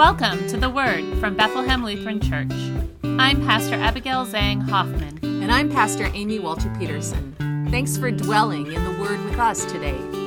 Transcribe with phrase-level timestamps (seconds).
[0.00, 2.54] Welcome to the Word from Bethlehem Lutheran Church.
[3.04, 5.18] I'm Pastor Abigail Zhang Hoffman.
[5.22, 7.36] And I'm Pastor Amy Walter Peterson.
[7.70, 10.19] Thanks for dwelling in the Word with us today.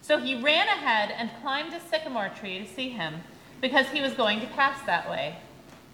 [0.00, 3.14] So he ran ahead and climbed a sycamore tree to see him,
[3.60, 5.38] because he was going to pass that way.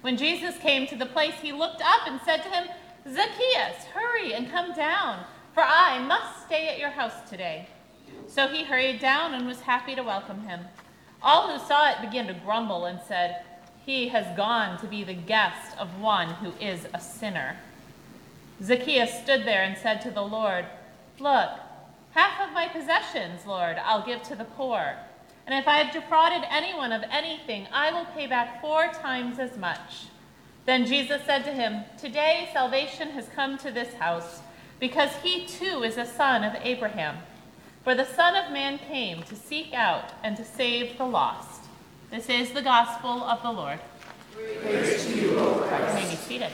[0.03, 2.69] When Jesus came to the place, he looked up and said to him,
[3.11, 7.67] Zacchaeus, hurry and come down, for I must stay at your house today.
[8.27, 10.61] So he hurried down and was happy to welcome him.
[11.25, 13.45] All who saw it began to grumble and said,
[13.87, 17.57] He has gone to be the guest of one who is a sinner.
[18.63, 20.67] Zacchaeus stood there and said to the Lord,
[21.19, 21.51] Look,
[22.13, 24.97] half of my possessions, Lord, I'll give to the poor.
[25.47, 29.57] And if I have defrauded anyone of anything, I will pay back four times as
[29.57, 30.09] much.
[30.67, 34.43] Then Jesus said to him, Today salvation has come to this house,
[34.79, 37.17] because he too is a son of Abraham.
[37.85, 41.65] For the Son of Man came to seek out and to save the lost.
[42.11, 43.79] This is the gospel of the Lord.
[44.33, 45.99] Praise to you, O Christ.
[45.99, 46.51] You may be seated.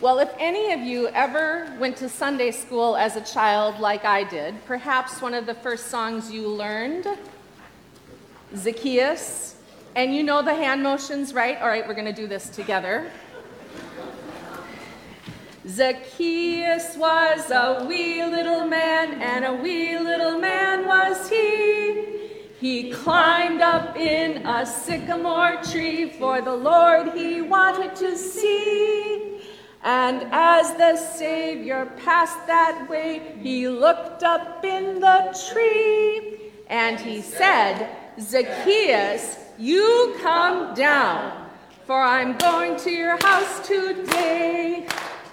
[0.00, 4.24] Well, if any of you ever went to Sunday school as a child like I
[4.24, 7.06] did, perhaps one of the first songs you learned,
[8.56, 9.54] Zacchaeus,
[9.94, 11.56] and you know the hand motions, right?
[11.60, 13.12] All right, we're going to do this together.
[15.68, 22.30] Zacchaeus was a wee little man, and a wee little man was he.
[22.58, 29.42] He climbed up in a sycamore tree, for the Lord he wanted to see.
[29.82, 37.20] And as the Savior passed that way, he looked up in the tree, and he
[37.20, 37.86] said,
[38.18, 41.50] Zacchaeus, you come down,
[41.84, 44.86] for I'm going to your house today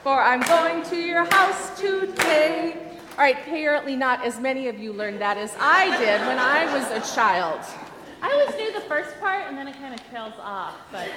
[0.08, 2.78] for I'm going to your house today.
[3.12, 6.64] All right, apparently not as many of you learned that as I did when I
[6.74, 7.60] was a child.
[8.22, 11.10] I always knew the first part and then it kind of trails off, but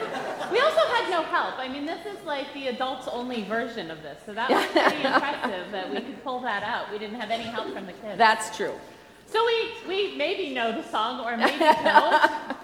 [0.50, 1.56] we also had no help.
[1.60, 5.06] I mean, this is like the adults only version of this, so that was pretty
[5.06, 6.90] impressive that we could pull that out.
[6.90, 8.18] We didn't have any help from the kids.
[8.18, 8.74] That's true.
[9.26, 12.56] So we, we maybe know the song or maybe don't.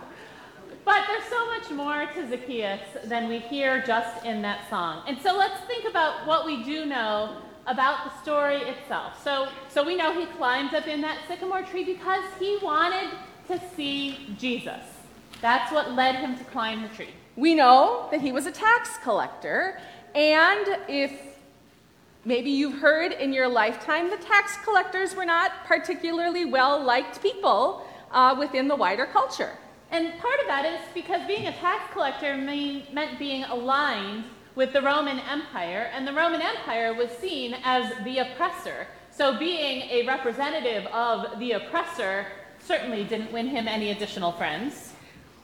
[0.87, 5.03] But there's so much more to Zacchaeus than we hear just in that song.
[5.09, 9.21] And so let's think about what we do know about the story itself.
[9.25, 13.11] So, so we know he climbed up in that sycamore tree because he wanted
[13.49, 14.81] to see Jesus.
[15.41, 17.11] That's what led him to climb the tree.
[17.35, 19.81] We know that he was a tax collector,
[20.15, 21.13] and if
[22.25, 27.85] maybe you've heard in your lifetime, the tax collectors were not particularly well liked people
[28.13, 29.59] uh, within the wider culture.
[29.91, 34.25] And part of that is because being a tax collector mean, meant being aligned
[34.55, 38.87] with the Roman Empire, and the Roman Empire was seen as the oppressor.
[39.11, 42.27] So being a representative of the oppressor
[42.59, 44.95] certainly didn't win him any additional friends.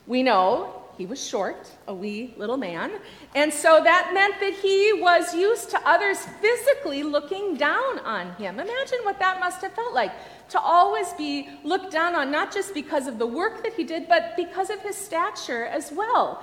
[0.06, 2.93] We know he was short, a wee little man,
[3.35, 8.61] and so that meant that he was used to others physically looking down on him.
[8.61, 10.12] Imagine what that must have felt like
[10.50, 14.06] to always be looked down on, not just because of the work that he did,
[14.09, 16.43] but because of his stature as well.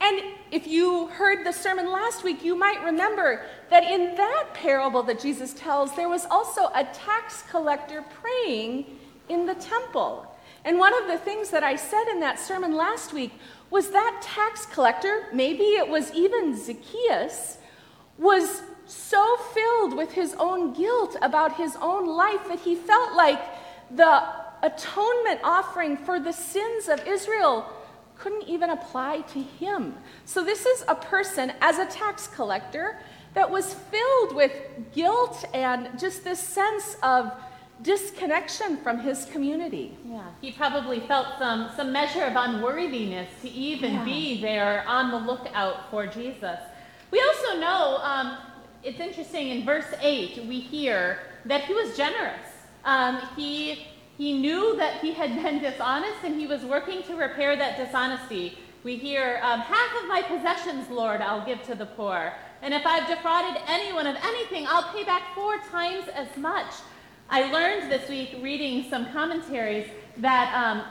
[0.00, 5.04] And if you heard the sermon last week, you might remember that in that parable
[5.04, 8.86] that Jesus tells, there was also a tax collector praying
[9.28, 10.26] in the temple.
[10.64, 13.32] And one of the things that I said in that sermon last week
[13.70, 17.58] was that tax collector, maybe it was even Zacchaeus,
[18.18, 23.40] was so filled with his own guilt about his own life that he felt like
[23.90, 24.22] the
[24.62, 27.66] atonement offering for the sins of Israel
[28.16, 29.94] couldn't even apply to him.
[30.24, 32.98] So, this is a person, as a tax collector,
[33.34, 34.52] that was filled with
[34.94, 37.32] guilt and just this sense of
[37.82, 39.96] disconnection from his community.
[40.04, 44.04] Yeah, he probably felt some, some measure of unworthiness to even Yeah.
[44.04, 46.58] be there on the lookout for Jesus.
[47.10, 48.38] We also know, um,
[48.82, 52.46] it's interesting, in verse 8, we hear that he was generous.
[52.84, 53.86] Um, he,
[54.16, 58.58] he knew that he had been dishonest and he was working to repair that dishonesty.
[58.84, 62.32] We hear, um, half of my possessions, Lord, I'll give to the poor.
[62.62, 66.72] And if I've defrauded anyone of anything, I'll pay back four times as much.
[67.32, 69.88] I learned this week reading some commentaries
[70.18, 70.84] that um,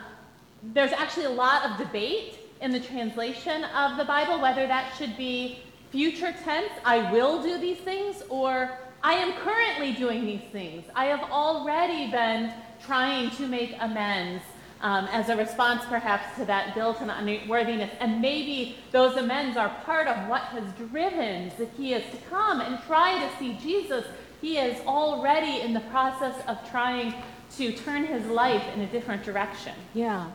[0.74, 5.16] there's actually a lot of debate in the translation of the Bible whether that should
[5.16, 5.60] be
[5.92, 10.84] future tense, I will do these things, or I am currently doing these things.
[10.96, 12.52] I have already been
[12.84, 14.42] trying to make amends
[14.80, 17.92] um, as a response, perhaps, to that guilt and unworthiness.
[18.00, 23.16] And maybe those amends are part of what has driven Zacchaeus to come and try
[23.24, 24.04] to see Jesus.
[24.42, 27.14] He is already in the process of trying
[27.56, 29.72] to turn his life in a different direction.
[29.94, 30.30] Yeah.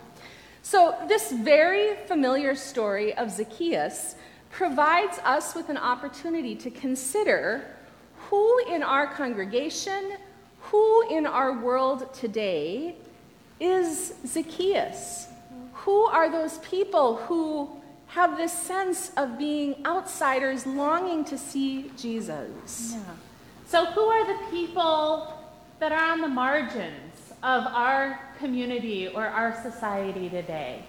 [0.62, 4.16] So, this very familiar story of Zacchaeus
[4.50, 7.76] provides us with an opportunity to consider
[8.30, 10.16] who in our congregation,
[10.60, 12.96] who in our world today
[13.60, 15.28] is Zacchaeus?
[15.72, 17.70] Who are those people who
[18.08, 22.94] have this sense of being outsiders longing to see Jesus?
[22.94, 23.14] Yeah.
[23.68, 25.34] So, who are the people
[25.78, 27.12] that are on the margins
[27.42, 30.82] of our community or our society today?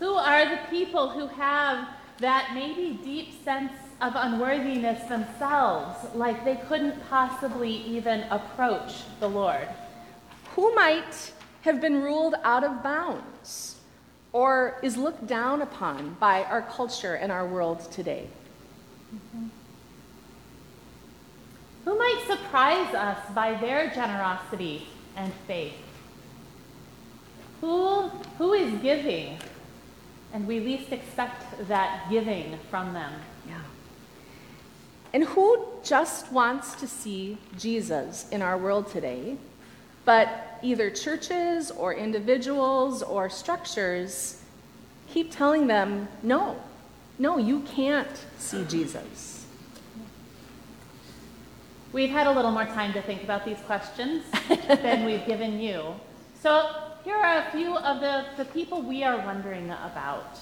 [0.00, 1.86] Who are the people who have
[2.18, 3.70] that maybe deep sense
[4.00, 9.68] of unworthiness themselves, like they couldn't possibly even approach the Lord?
[10.56, 11.32] Who might
[11.62, 13.76] have been ruled out of bounds
[14.32, 18.26] or is looked down upon by our culture and our world today?
[19.14, 19.46] Mm-hmm.
[21.86, 25.76] Who might surprise us by their generosity and faith?
[27.60, 29.38] Who, who is giving
[30.32, 33.12] and we least expect that giving from them?
[33.46, 33.60] Yeah.
[35.14, 39.36] And who just wants to see Jesus in our world today,
[40.04, 44.42] but either churches or individuals or structures
[45.08, 46.60] keep telling them, no,
[47.16, 49.35] no, you can't see Jesus.
[51.96, 54.22] We've had a little more time to think about these questions
[54.68, 55.94] than we've given you.
[56.42, 56.68] So
[57.04, 60.38] here are a few of the, the people we are wondering about.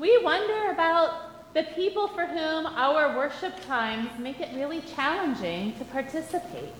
[0.00, 5.84] We wonder about the people for whom our worship times make it really challenging to
[5.84, 6.74] participate.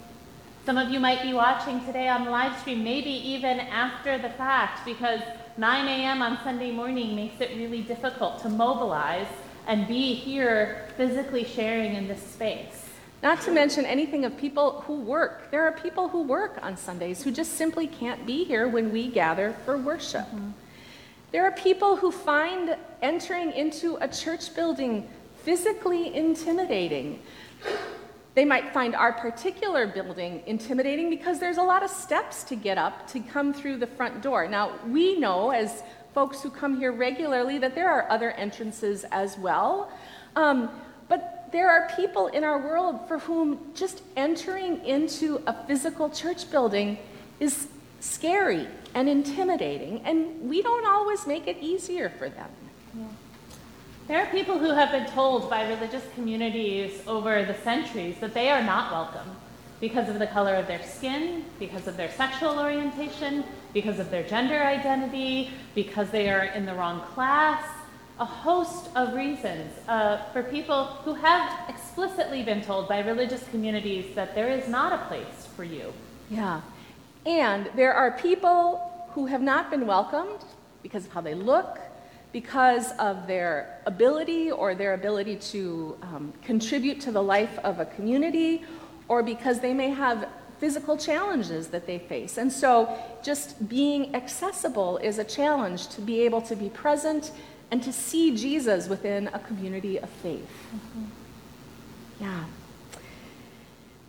[0.66, 4.30] Some of you might be watching today on the live stream, maybe even after the
[4.30, 5.20] fact, because
[5.58, 6.22] 9 a.m.
[6.22, 9.28] on Sunday morning makes it really difficult to mobilize
[9.68, 12.89] and be here physically sharing in this space.
[13.22, 15.50] Not to mention anything of people who work.
[15.50, 19.08] There are people who work on Sundays who just simply can't be here when we
[19.08, 20.26] gather for worship.
[21.30, 25.06] There are people who find entering into a church building
[25.44, 27.20] physically intimidating.
[28.34, 32.78] They might find our particular building intimidating because there's a lot of steps to get
[32.78, 34.48] up to come through the front door.
[34.48, 35.82] Now, we know as
[36.14, 39.92] folks who come here regularly that there are other entrances as well.
[40.36, 40.70] Um,
[41.08, 46.50] but there are people in our world for whom just entering into a physical church
[46.50, 46.98] building
[47.40, 47.68] is
[48.00, 52.48] scary and intimidating, and we don't always make it easier for them.
[54.08, 58.50] There are people who have been told by religious communities over the centuries that they
[58.50, 59.36] are not welcome
[59.80, 64.24] because of the color of their skin, because of their sexual orientation, because of their
[64.24, 67.64] gender identity, because they are in the wrong class,
[68.20, 74.14] a host of reasons uh, for people who have explicitly been told by religious communities
[74.14, 75.90] that there is not a place for you.
[76.28, 76.60] Yeah.
[77.24, 80.44] And there are people who have not been welcomed
[80.82, 81.78] because of how they look,
[82.30, 87.86] because of their ability or their ability to um, contribute to the life of a
[87.86, 88.62] community,
[89.08, 92.36] or because they may have physical challenges that they face.
[92.36, 97.32] And so, just being accessible is a challenge to be able to be present
[97.70, 100.50] and to see Jesus within a community of faith.
[100.74, 101.04] Mm-hmm.
[102.20, 102.44] Yeah.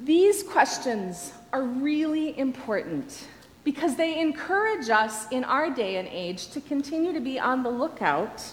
[0.04, 3.28] These questions are really important
[3.64, 7.70] because they encourage us in our day and age to continue to be on the
[7.70, 8.44] lookout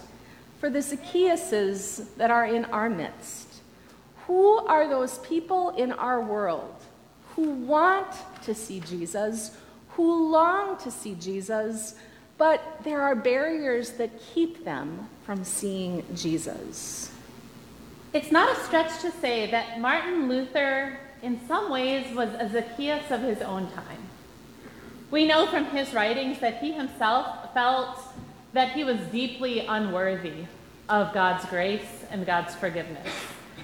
[0.60, 3.62] for the Zacchaeuses that are in our midst.
[4.26, 6.74] Who are those people in our world
[7.34, 8.08] who want
[8.42, 9.56] to see Jesus,
[9.90, 11.94] who long to see Jesus,
[12.38, 17.10] but there are barriers that keep them from seeing Jesus?
[18.14, 23.10] It's not a stretch to say that Martin Luther, in some ways, was a Zacchaeus
[23.10, 23.98] of his own time.
[25.10, 28.00] We know from his writings that he himself felt
[28.52, 30.44] that he was deeply unworthy
[30.88, 33.08] of God's grace and God's forgiveness.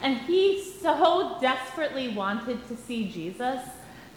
[0.03, 3.61] And he so desperately wanted to see Jesus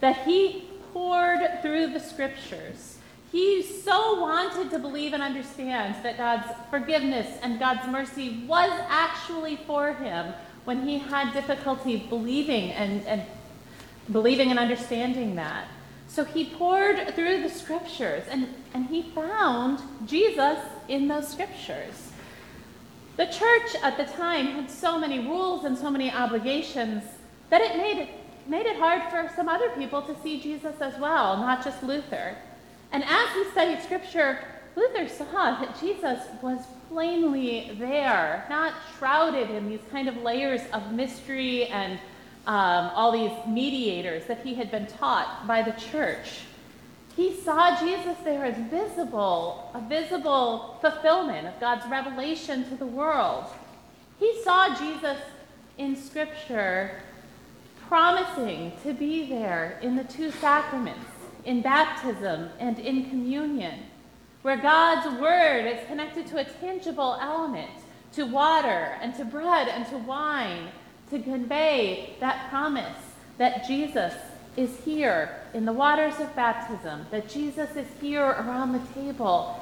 [0.00, 2.97] that he poured through the scriptures.
[3.30, 9.56] He so wanted to believe and understand that God's forgiveness and God's mercy was actually
[9.66, 10.32] for him
[10.64, 13.22] when he had difficulty believing and, and
[14.10, 15.68] believing and understanding that.
[16.08, 20.58] So he poured through the scriptures and, and he found Jesus
[20.88, 22.12] in those scriptures.
[23.16, 27.04] The church at the time had so many rules and so many obligations
[27.50, 28.08] that it made it,
[28.46, 32.36] made it hard for some other people to see Jesus as well, not just Luther.
[32.92, 34.38] And as he studied scripture,
[34.76, 40.92] Luther saw that Jesus was plainly there, not shrouded in these kind of layers of
[40.92, 41.98] mystery and
[42.46, 46.44] um, all these mediators that he had been taught by the church.
[47.14, 53.44] He saw Jesus there as visible, a visible fulfillment of God's revelation to the world.
[54.20, 55.18] He saw Jesus
[55.76, 57.02] in Scripture
[57.88, 61.10] promising to be there in the two sacraments,
[61.48, 63.80] in baptism and in communion,
[64.42, 67.70] where God's word is connected to a tangible element,
[68.12, 70.68] to water and to bread and to wine,
[71.08, 72.98] to convey that promise
[73.38, 74.12] that Jesus
[74.58, 79.58] is here in the waters of baptism, that Jesus is here around the table.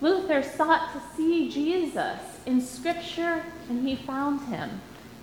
[0.00, 4.80] Luther sought to see Jesus in Scripture, and he found him.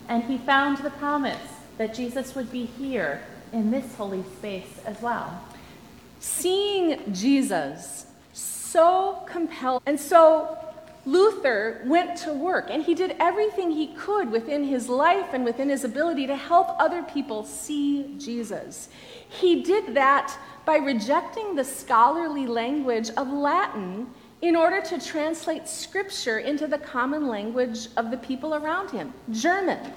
[0.07, 5.01] And he found the promise that Jesus would be here in this holy space as
[5.01, 5.41] well.
[6.25, 10.57] Seeing Jesus so compelled, and so
[11.05, 15.69] Luther went to work and he did everything he could within his life and within
[15.69, 18.89] his ability to help other people see Jesus.
[19.29, 24.07] He did that by rejecting the scholarly language of Latin
[24.41, 29.93] in order to translate scripture into the common language of the people around him, German.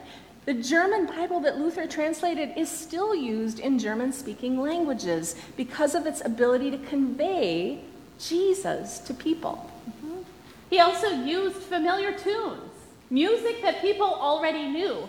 [0.49, 6.07] The German Bible that Luther translated is still used in German speaking languages because of
[6.07, 7.81] its ability to convey
[8.19, 9.71] Jesus to people.
[10.71, 12.73] He also used familiar tunes,
[13.11, 15.07] music that people already knew,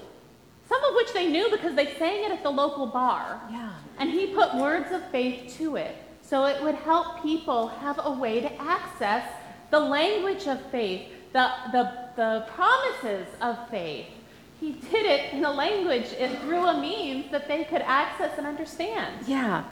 [0.68, 3.40] some of which they knew because they sang it at the local bar.
[3.50, 3.72] Yeah.
[3.98, 8.12] And he put words of faith to it so it would help people have a
[8.12, 9.26] way to access
[9.72, 14.08] the language of faith, the, the, the promises of faith.
[14.60, 18.46] He did it in a language and through a means that they could access and
[18.46, 19.26] understand.
[19.26, 19.64] Yeah.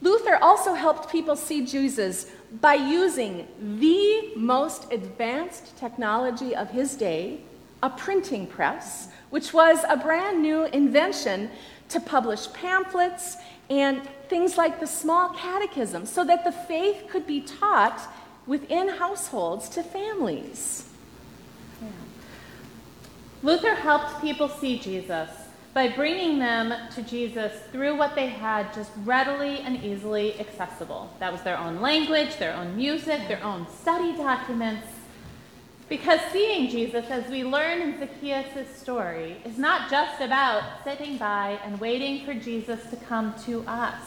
[0.00, 2.30] Luther also helped people see Jesus
[2.60, 3.46] by using
[3.78, 7.40] the most advanced technology of his day,
[7.82, 11.50] a printing press, which was a brand new invention
[11.90, 13.36] to publish pamphlets
[13.68, 18.00] and things like the small catechism so that the faith could be taught
[18.46, 20.89] within households to families.
[23.42, 25.30] Luther helped people see Jesus
[25.72, 31.10] by bringing them to Jesus through what they had just readily and easily accessible.
[31.20, 34.86] That was their own language, their own music, their own study documents.
[35.88, 41.58] Because seeing Jesus, as we learn in Zacchaeus' story, is not just about sitting by
[41.64, 44.02] and waiting for Jesus to come to us.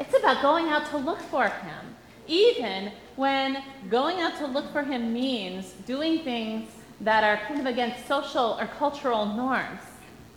[0.00, 1.96] It's about going out to look for him,
[2.26, 7.66] even when going out to look for him means doing things that are kind of
[7.66, 9.80] against social or cultural norms.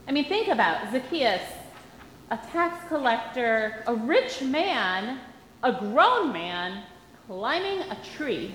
[0.08, 1.41] I mean, think about Zacchaeus,
[2.30, 5.20] a tax collector, a rich man,
[5.63, 6.84] a grown man,
[7.27, 8.53] climbing a tree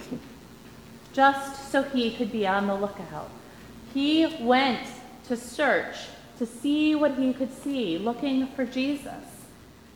[1.13, 3.31] just so he could be on the lookout.
[3.95, 4.87] He went
[5.29, 5.97] to search
[6.39, 9.25] to see what he could see, looking for Jesus.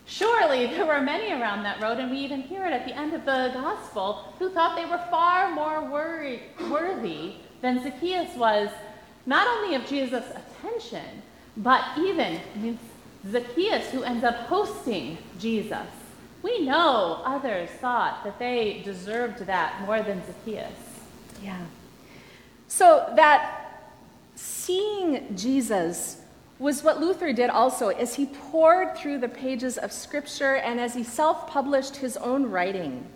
[0.07, 3.13] Surely there were many around that road, and we even hear it at the end
[3.15, 8.71] of the gospel, who thought they were far more worry, worthy than Zacchaeus was,
[9.27, 11.23] not only of Jesus' attention,
[11.57, 12.41] but even
[13.31, 15.87] Zacchaeus, who ends up hosting Jesus.
[16.43, 20.73] We know others thought that they deserved that more than Zacchaeus.
[21.43, 21.61] Yeah.
[22.69, 23.91] So that
[24.35, 26.21] seeing Jesus
[26.59, 30.95] was what Luther did also as he poured through the pages of Scripture and as
[30.95, 33.07] he self published his own writing.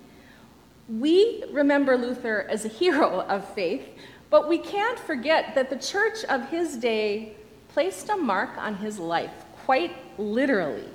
[0.89, 3.87] We remember Luther as a hero of faith,
[4.31, 7.35] but we can't forget that the church of his day
[7.69, 9.33] placed a mark on his life,
[9.65, 10.89] quite literally.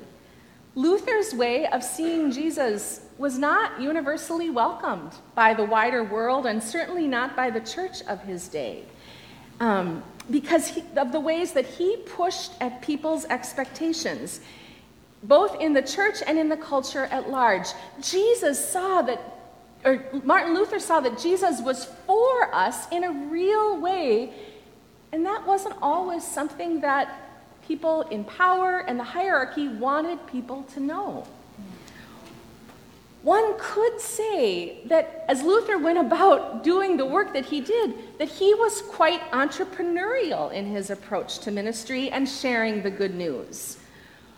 [0.75, 7.07] Luther's way of seeing Jesus was not universally welcomed by the wider world and certainly
[7.07, 8.83] not by the church of his day.
[9.59, 14.41] Um, because he, of the ways that he pushed at people's expectations,
[15.24, 17.67] both in the church and in the culture at large.
[18.01, 19.38] Jesus saw that,
[19.86, 24.33] or Martin Luther saw that Jesus was for us in a real way,
[25.12, 27.15] and that wasn't always something that
[27.67, 31.27] people in power and the hierarchy wanted people to know.
[33.21, 38.29] One could say that as Luther went about doing the work that he did, that
[38.29, 43.77] he was quite entrepreneurial in his approach to ministry and sharing the good news.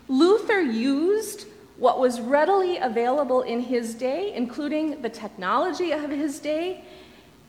[0.08, 1.46] Luther used
[1.82, 6.84] what was readily available in his day, including the technology of his day,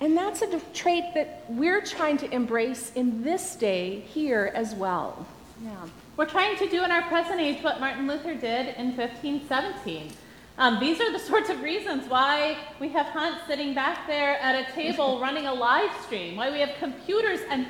[0.01, 5.25] and that's a trait that we're trying to embrace in this day here as well.
[5.63, 5.71] Yeah.
[6.17, 10.11] We're trying to do in our present age what Martin Luther did in 1517
[10.57, 14.55] um, these are the sorts of reasons why we have Hunt sitting back there at
[14.55, 17.67] a table running a live stream, why we have computers and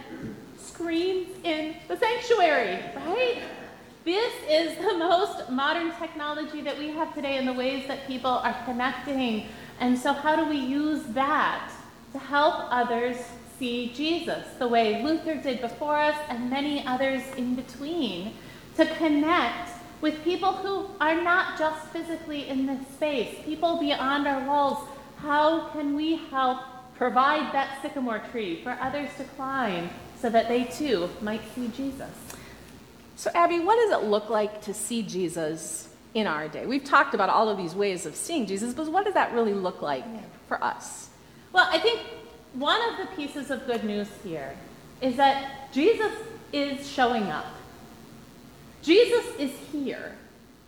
[0.58, 3.42] screens in the sanctuary, right?
[4.06, 8.32] This is the most modern technology that we have today in the ways that people
[8.32, 9.46] are connecting.
[9.80, 11.72] And so, how do we use that
[12.12, 13.16] to help others
[13.58, 18.34] see Jesus the way Luther did before us and many others in between
[18.76, 19.70] to connect
[20.02, 24.86] with people who are not just physically in this space, people beyond our walls.
[25.20, 26.60] How can we help
[26.98, 29.90] provide that sycamore tree for others to climb
[30.20, 32.33] so that they too might see Jesus?
[33.16, 36.66] So, Abby, what does it look like to see Jesus in our day?
[36.66, 39.54] We've talked about all of these ways of seeing Jesus, but what does that really
[39.54, 40.06] look like
[40.48, 41.10] for us?
[41.52, 42.02] Well, I think
[42.54, 44.56] one of the pieces of good news here
[45.02, 46.12] is that Jesus
[46.52, 47.46] is showing up.
[48.82, 50.16] Jesus is here.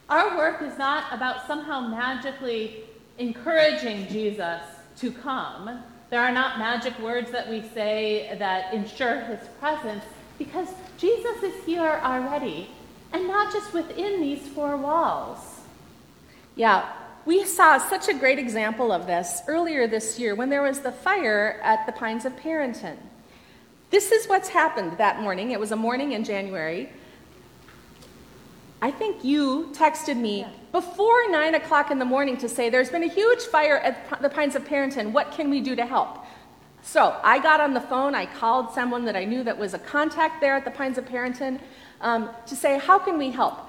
[0.10, 2.84] Our work is not about somehow magically
[3.17, 4.62] encouraging Jesus
[4.97, 5.79] to come.
[6.10, 10.03] There are not magic words that we say that ensure his presence
[10.38, 12.69] because Jesus is here already,
[13.13, 15.39] and not just within these four walls.
[16.56, 16.91] Yeah,
[17.26, 20.91] we saw such a great example of this earlier this year when there was the
[20.91, 22.98] fire at the Pines of Perinton.
[23.89, 25.52] This is what's happened that morning.
[25.52, 26.89] It was a morning in January.
[28.82, 30.50] I think you texted me yeah.
[30.71, 34.30] before nine o'clock in the morning to say there's been a huge fire at the
[34.30, 35.13] Pines of Perinton.
[35.13, 36.19] What can we do to help?
[36.86, 38.13] So I got on the phone.
[38.13, 41.06] I called someone that I knew that was a contact there at the Pines of
[41.08, 41.60] Perinton
[42.00, 43.60] um, to say, how can we help?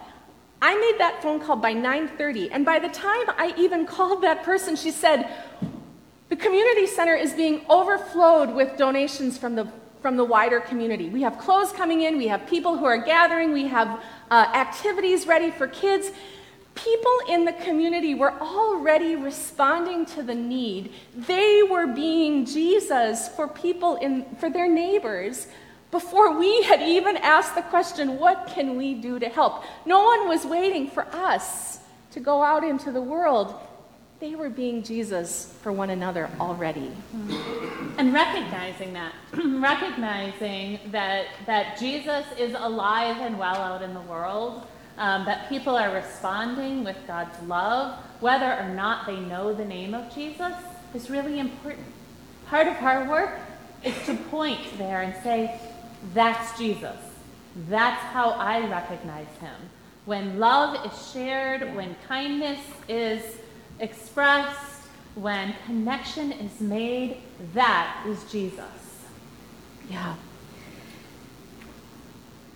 [0.60, 4.42] I made that phone call by 9:30, and by the time I even called that
[4.42, 5.28] person, she said,
[6.28, 9.66] "The community center is being overflowed with donations from the
[10.02, 11.08] from the wider community.
[11.08, 14.00] We have clothes coming in, we have people who are gathering, we have
[14.30, 16.10] uh, activities ready for kids.
[16.76, 20.92] People in the community were already responding to the need.
[21.14, 25.48] They were being Jesus for people in for their neighbors
[25.90, 29.64] before we had even asked the question, what can we do to help?
[29.84, 33.54] No one was waiting for us to go out into the world
[34.18, 36.90] they were being Jesus for one another already.
[37.98, 44.66] And recognizing that, recognizing that, that Jesus is alive and well out in the world,
[44.98, 49.94] um, that people are responding with God's love, whether or not they know the name
[49.94, 50.54] of Jesus,
[50.94, 51.86] is really important.
[52.46, 53.38] Part of our work
[53.84, 55.60] is to point there and say,
[56.14, 56.96] that's Jesus.
[57.68, 59.54] That's how I recognize him.
[60.04, 63.22] When love is shared, when kindness is
[63.80, 64.82] expressed,
[65.14, 67.18] when connection is made,
[67.54, 68.64] that is Jesus.
[69.90, 70.14] Yeah.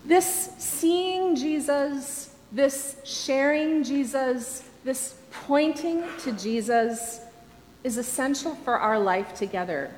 [0.04, 7.20] This seeing Jesus, this sharing Jesus, this pointing to Jesus
[7.84, 9.90] is essential for our life together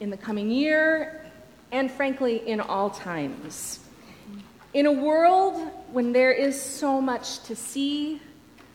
[0.00, 1.30] in the coming year
[1.72, 3.80] and, frankly, in all times.
[4.72, 8.20] In a world when there is so much to see,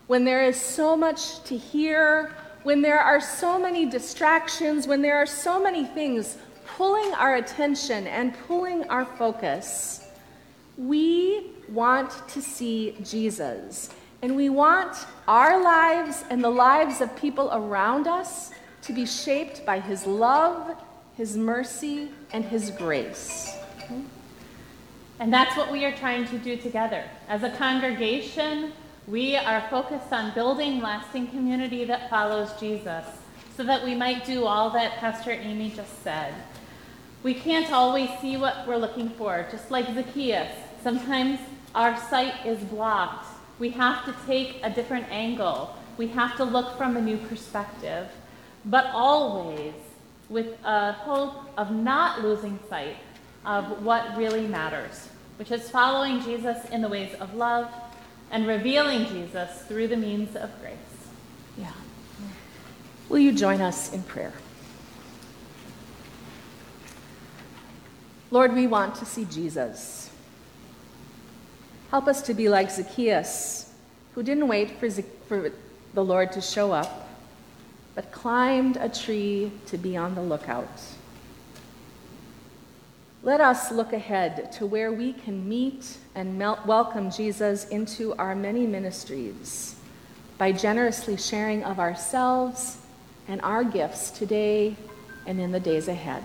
[0.06, 5.16] when there is so much to hear, when there are so many distractions, when there
[5.16, 10.05] are so many things pulling our attention and pulling our focus,
[10.76, 13.90] we want to see Jesus.
[14.22, 18.50] And we want our lives and the lives of people around us
[18.82, 20.76] to be shaped by His love,
[21.16, 23.56] His mercy, and His grace.
[25.18, 27.04] And that's what we are trying to do together.
[27.28, 28.72] As a congregation,
[29.06, 33.04] we are focused on building lasting community that follows Jesus
[33.56, 36.34] so that we might do all that Pastor Amy just said.
[37.22, 40.52] We can't always see what we're looking for, just like Zacchaeus.
[40.86, 41.40] Sometimes
[41.74, 43.26] our sight is blocked.
[43.58, 45.74] We have to take a different angle.
[45.96, 48.06] We have to look from a new perspective,
[48.64, 49.74] but always
[50.28, 52.98] with a hope of not losing sight
[53.44, 55.08] of what really matters,
[55.40, 57.68] which is following Jesus in the ways of love
[58.30, 60.76] and revealing Jesus through the means of grace.
[61.58, 61.72] Yeah.
[63.08, 64.34] Will you join us in prayer?
[68.30, 70.12] Lord, we want to see Jesus.
[71.90, 73.72] Help us to be like Zacchaeus,
[74.14, 74.90] who didn't wait for,
[75.28, 75.52] for
[75.94, 77.08] the Lord to show up,
[77.94, 80.68] but climbed a tree to be on the lookout.
[83.22, 88.66] Let us look ahead to where we can meet and welcome Jesus into our many
[88.66, 89.76] ministries
[90.38, 92.78] by generously sharing of ourselves
[93.26, 94.76] and our gifts today
[95.26, 96.22] and in the days ahead.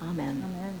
[0.00, 0.42] Amen.
[0.42, 0.80] Amen.